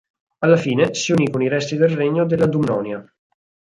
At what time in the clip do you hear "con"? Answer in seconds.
1.29-1.43